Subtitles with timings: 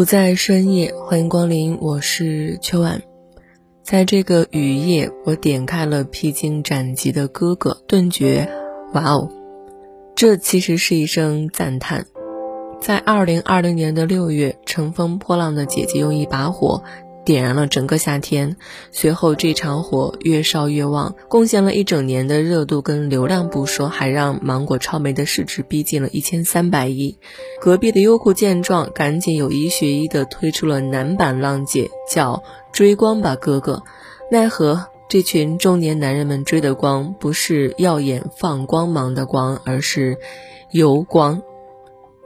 [0.00, 3.02] 不在深夜，欢迎光临，我是秋晚。
[3.82, 8.48] 在这个雨夜，我点开了披荆斩棘的哥哥，顿觉，
[8.94, 9.28] 哇哦！
[10.16, 12.06] 这其实是一声赞叹。
[12.80, 16.82] 在二零二零年的六月，乘风破浪的姐姐用一把火。
[17.24, 18.56] 点燃了整个夏天，
[18.90, 27.18] 随后这场火越烧越旺，贡献了一整年的热度跟流量不说，还让芒果超媒的市值逼近了一千三百亿。
[27.60, 32.36] 隔壁的优酷见状，赶紧有一学一的推出了男版浪姐，叫
[32.72, 33.74] 《追光吧哥哥》。
[34.32, 40.18] 奈何这群中年男人们追的光，不是耀眼放光芒的光，而是
[40.72, 41.42] 油光。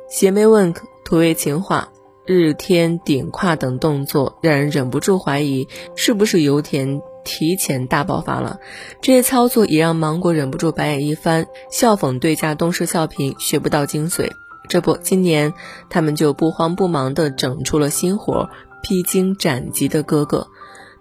[0.08, 0.72] 邪魅问
[1.04, 1.90] 土味情话。
[2.26, 8.58] 日天顶胯等动作，让人忍不住怀疑是不是油田提前大爆发了。
[9.02, 14.30] 这些操作也让芒果忍不住白眼一翻，笑讽对家东施效颦，学不到精髓。
[14.68, 15.52] 这不，今年
[15.90, 18.48] 他们就不慌不忙地整出了新活，
[18.82, 20.46] 披荆斩棘的哥哥。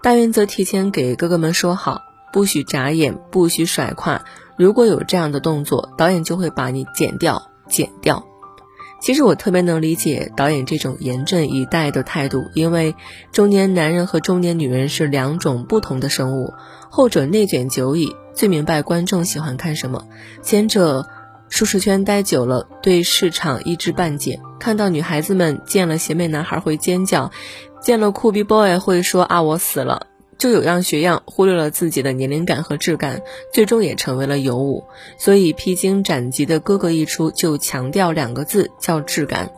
[0.01, 2.01] 大原则提前给哥哥们说好，
[2.33, 4.25] 不许眨眼，不许甩胯。
[4.57, 8.25] 如果有这样的动作，导演就会把你剪掉，剪掉。
[9.03, 12.95] 其实我特别能理解导演这种严阵以待的态度，因为
[13.33, 16.53] 中年男人和中年女人是两种不同的生物，
[16.89, 20.07] 后者内卷久矣，最明白观众喜欢看什么；
[20.41, 21.05] 前者
[21.49, 27.29] 舒适圈待久了，对市场一知半解，看到女孩子们见了邪魅男孩会尖叫，
[27.81, 30.07] 见了酷比 boy 会说啊我死了。
[30.43, 33.21] 就有样学样，忽略了自己的年龄感和质感，
[33.53, 34.83] 最终也成为了尤物。
[35.17, 39.53] 所以披荆斩棘的哥哥一出，就强调两个字，叫质感。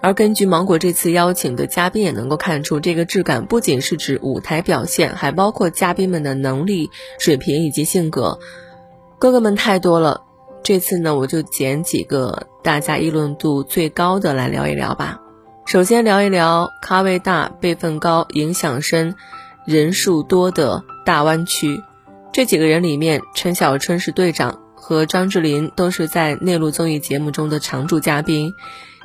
[0.00, 8.38] 而根据芒果这次邀请的嘉宾也能够看出，这个质感不仅是指舞台表现，还包括嘉宾们的能力水平以及性格。
[9.18, 10.22] 哥哥们太多了，
[10.62, 15.20] 这次呢，我就捡几个大家议论度最高的来聊一聊吧。
[15.66, 19.16] 首先聊一聊咖位大、辈分高、影响深。
[19.66, 21.82] 人数多的大湾区，
[22.32, 28.54] 这几个人里面，陈小春是队长，和张智霖都是在内陆综艺节目中的常驻嘉宾，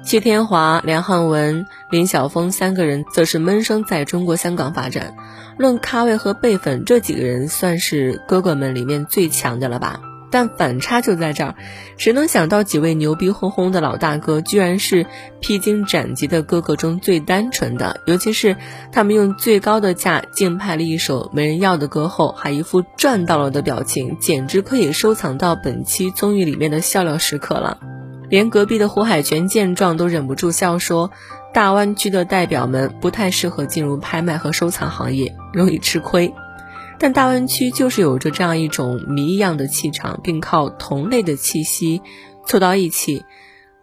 [0.04, 5.16] 谢天华、梁汉文、林晓峰三个人则是闷声在中国香港发展。
[5.58, 10.02] 论咖位和辈分，这几个人算是哥哥们里面最强的了吧？
[10.36, 11.56] 但反差就在这儿，
[11.96, 15.06] 谁能想到几位牛逼哄哄的老大哥，居然是
[15.40, 18.02] 披荆斩棘的哥哥中最单纯的？
[18.06, 18.58] 尤其是
[18.92, 27.78] 他们用最高的价竞拍了一首没人要的歌后，还一副赚到了的表情，简直可以收藏到本期综艺里面的笑料时刻了。
[28.28, 31.12] 连隔壁的胡海泉见状都忍不住笑说
[31.56, 36.34] ：“大湾区的代表们不太适合进入拍卖和收藏行业，容易吃亏。”
[36.98, 42.02] 但大湾区就是有着这样一种谜一样的气场，并靠同类的气息
[42.46, 43.24] 凑到一起。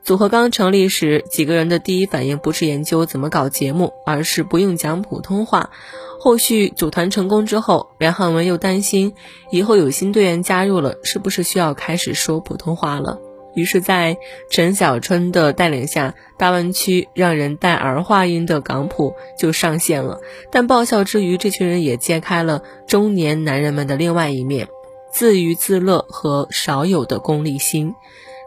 [0.02, 5.70] 组合刚成立时，几个人的第一反应不是研究怎么搞节目，而是不用讲普通话。
[6.18, 9.14] 后续组团成功之后，梁汉文又担心
[9.50, 13.20] 以后有新队员加入了，是不是需要开始说普通话了。
[13.54, 14.16] 于是，在
[14.50, 20.20] 陈小春的带领下，大湾区让人带儿化音的港普就上线了。
[20.50, 24.68] 但爆笑之余，这群人也揭开了中年男人们的另外一面：
[25.12, 27.94] 自娱自乐和少有的功利心。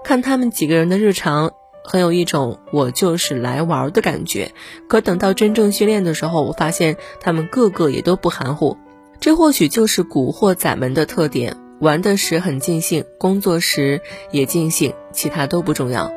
[0.03, 1.51] 看他们几个人的日常，
[1.83, 4.51] 很有一种我就是来玩的感觉。
[4.87, 8.77] 可等到真正训练的时候，我发现他们个个也都不含糊。
[9.19, 11.57] 这或许就是古惑仔们的特点。
[11.79, 14.01] 玩的时很尽兴，工作时
[14.31, 16.11] 也尽兴，其他都不重要。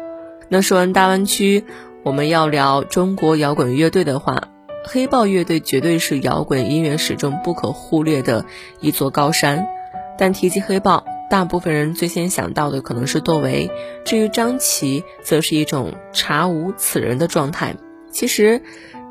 [0.48, 1.64] 那说完大湾区，
[2.04, 4.48] 我们要聊中国摇滚乐队的话，
[4.84, 8.46] 黑豹乐队绝对是摇滚音乐史中不可忽略的
[8.80, 9.66] 一座高山。
[10.16, 13.70] 但提及黑豹，大部分人最先想到的可能是窦唯，
[14.04, 17.74] 至于张琪，则是一种查无此人的状态。
[18.12, 18.62] 其实。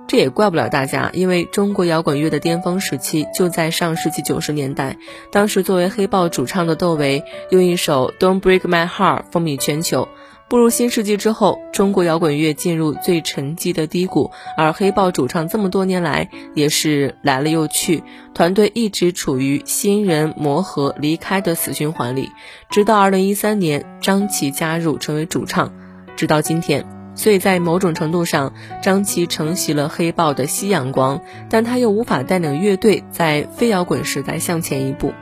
[0.08, 4.98] 这也怪不了大家，因为中国摇滚乐的巅峰时期就在上世纪九十年代。
[5.32, 10.08] 当时作为黑豹主唱的窦唯，用一首《Don't Break My Heart》风靡全球。
[10.50, 18.02] 步入新世纪之后，中国摇滚乐进入最沉寂的低谷，而黑豹主唱这么多年来也是来了又去，
[18.34, 22.30] 团队一直处于新人磨合、离开的死循环里。
[22.70, 25.74] 直到二零一三年，张琪加入成为主唱，
[26.16, 26.97] 直到今天。
[27.18, 31.20] 所以在某种程度上，张琪承袭了黑豹的夕阳光，
[31.50, 35.14] 但他又无法带领乐队在非摇滚时代向前一步。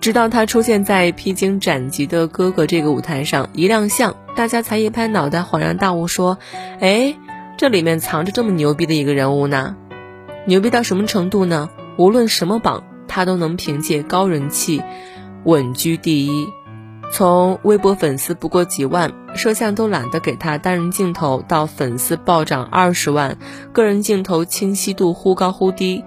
[0.00, 6.38] 直到他出现在披荆斩棘的哥哥这个舞台上一亮相，大家才一拍脑袋，恍然大悟，说
[6.80, 7.16] ：“哎，
[7.58, 9.76] 这里面藏着这么牛逼的一个人物呢！
[10.46, 11.68] 牛逼到什么程度呢？
[11.98, 14.80] 无论什么榜，他都能凭借高人气
[15.44, 16.48] 稳居第一。
[17.10, 23.36] 从微博粉丝不过几万，摄像都懒得给他单人镜头，到粉丝暴涨二十万，
[23.72, 26.04] 个人镜头清晰度忽高忽低。”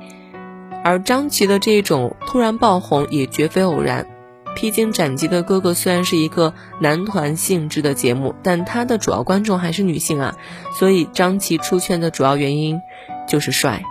[0.86, 4.08] 而张琪的这种突然爆红也绝非偶然。
[4.56, 10.36] 披荆斩棘的哥哥虽然是一个男团性质的节目，但他的主要观众还是女性啊，
[10.78, 12.80] 所以张琪出圈的主要原因
[13.28, 13.82] 就是帅。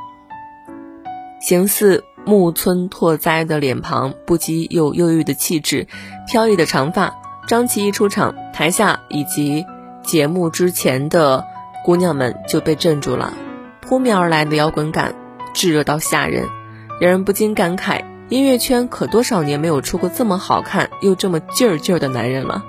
[1.41, 5.89] 形似木村拓哉的脸庞，不羁又忧郁的气质，
[6.29, 7.15] 飘逸的长发。
[7.49, 9.67] 张琪一出场，台下以及
[10.05, 11.45] 节目之前的
[11.85, 13.35] 姑娘们就被镇住了，
[13.81, 15.15] 扑面而来的摇滚感，
[15.53, 16.47] 炙热到吓人。
[17.01, 22.63] 让人不禁感慨，音乐圈可多少年没有出过这么好看又这么劲儿劲儿的男人了。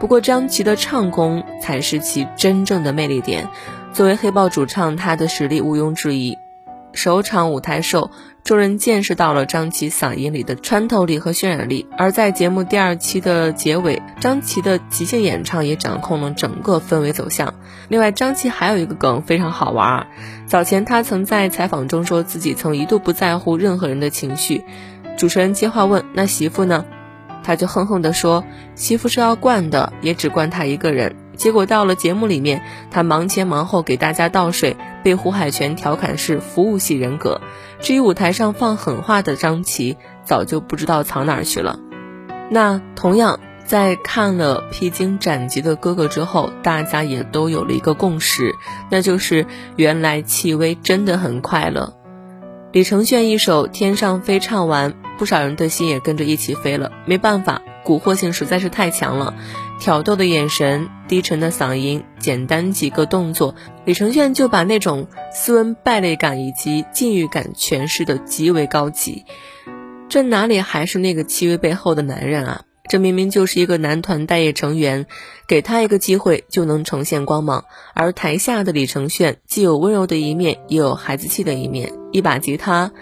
[0.00, 3.48] 不过张琪的唱功才是其真正的魅力点。
[3.92, 6.38] 作为黑豹主唱，他的实力毋庸置疑。
[6.96, 8.10] 首场舞台秀，
[8.42, 11.86] 众人见识到了张琪嗓音里的穿透力和渲染力。
[11.98, 17.52] 而在节目第二期的结尾，张琪的即兴演唱也掌控了整个氛围走向。
[17.88, 20.06] 另外，张琪还有一个梗非常好玩儿。
[20.46, 24.64] 早前他曾在采访中说自己曾一度不在乎任何人的情绪。
[25.18, 26.86] 主持人接话问：“那媳妇呢？”
[27.44, 28.42] 他就哼哼地说
[28.74, 37.40] ：“媳妇是要惯的，也只惯他一个人。”结果到了节目里面，他忙前忙后给大家倒水，被胡海泉调侃是服务系人格。
[37.80, 41.78] 至于舞台上放狠话的张琪，早就不知道藏哪儿去了。
[42.50, 48.54] 那同样在看了披荆斩棘的哥哥之后，大家也都有了一个共识，
[48.90, 49.46] 那就是
[49.76, 51.94] 原来戚薇真的很快乐。
[52.72, 56.92] 李承铉一首《天上飞》唱完，不少人的心也跟着一起飞了。
[57.06, 59.34] 没办法，蛊惑性实在是太强了。
[59.78, 63.54] 挑逗的眼神，低沉的嗓音，简单几个动作，
[63.84, 69.24] 李承铉就把那种斯文败类感以及禁欲感诠释的极为高级。
[70.08, 72.62] 这哪里还是那个戚薇背后的男人啊？
[72.88, 75.06] 这明明就是一个男团待业成员，
[75.48, 77.64] 给他一个机会就能呈现光芒。
[77.94, 82.92] 而台下的李承铉既有温柔的一面，也有孩子气的一面，一把吉他。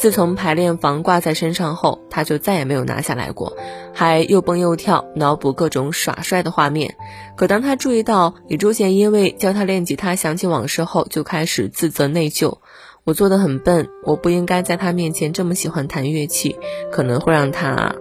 [0.00, 3.54] 自从排练房挂在身上后，他就再也没有拿下来过，
[3.92, 6.96] 还又蹦又跳，脑补各种耍帅的画面。
[7.36, 12.60] 可当他注意到李珠贤因为教他练吉他想起往事后，就开始自责内疚
[13.04, 16.56] ：“我做的很笨，我不应该在他面前这么喜欢弹乐器，
[16.90, 17.94] 可能会让他……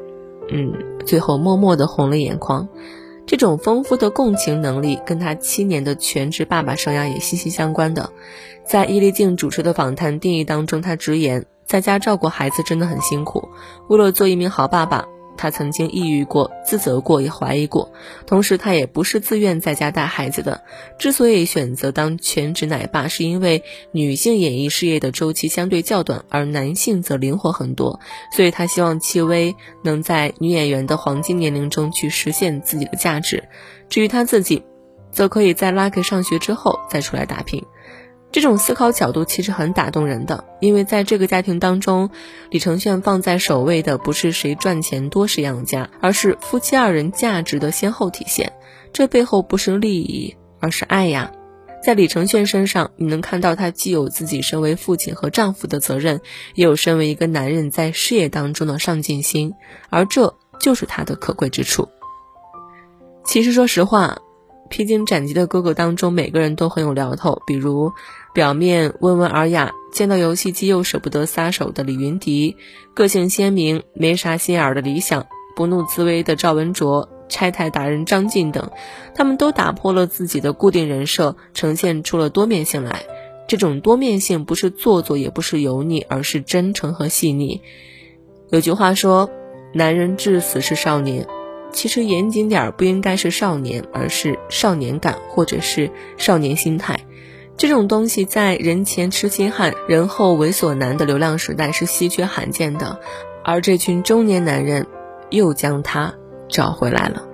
[0.49, 0.71] 嗯，
[1.05, 2.69] 最后默默的红了眼眶。”
[3.27, 8.09] 这种丰富的共情能力，跟他七年的全职爸爸生涯也息息相关的。
[8.65, 11.45] 在伊丽静主持的访谈定义当中，他直言。
[11.69, 13.47] 在家照顾孩子真的很辛苦。
[13.89, 15.05] 为了做一名好爸爸，
[15.37, 17.91] 他曾经抑郁过、自责过、也怀疑过。
[18.25, 20.63] 同时，他也不是自愿在家带孩子的。
[20.97, 27.99] 之所以选择当全职奶爸，是因为女性演艺事业的周期相对较短，而男性则灵活很多。
[28.35, 33.43] 所以他希望戚薇能在女演员的黄金年龄中去实现自己的价值。
[33.89, 34.63] 至于他自己，
[35.11, 37.63] 则可以在 Lucky 上学之后再出来打拼。
[38.31, 42.11] 这种思考角度其实很打动人的，因为在这个家庭当中，
[42.51, 48.53] 李承铉放在首位的不是谁赚钱多谁养家，而是夫妻二人价值的先后体现。
[48.93, 51.31] 这背后不是利益，而是爱呀。
[51.83, 56.21] 在李承铉身上，你能看到他既有自己身为父亲和丈夫的责任，
[56.53, 59.53] 也有身为一个男人在事业当中的上进心，
[59.89, 61.89] 而这就是他的可贵之处。
[63.25, 64.19] 其实，说实话。
[64.71, 67.41] 披荆斩棘的哥哥当中，每个人都很有聊头。
[67.47, 67.91] 比如，
[68.33, 72.55] 表面温文尔雅，见到游戏机又舍不得撒手的李云迪；
[72.93, 75.23] 个性鲜明，没啥心眼儿的理想；
[75.55, 78.71] 不怒自威的赵文卓；拆台达人张晋等，
[79.15, 83.03] 他们都打破了自己的固定人设，呈现出了多面性来。
[83.47, 87.61] 这种多面性不是做作，也不是油腻，而是真诚和细腻。
[88.51, 89.31] 有句话说
[89.73, 91.25] ：“男人至死是少年。”
[91.71, 96.99] 其实严谨点儿，不应该是少年，而是少年感，或者是少年心态。
[97.59, 103.01] 这种东西在人前痴心汉，人后猥琐男的流量时代是稀缺罕见的，
[103.43, 104.87] 而这群中年男人
[105.29, 106.13] 又将他
[106.47, 107.25] 找回来了。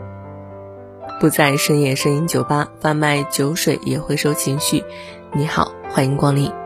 [1.22, 4.84] 不在深夜声音酒吧贩卖酒水，也回收情绪。
[5.32, 6.65] 你好，欢迎光临。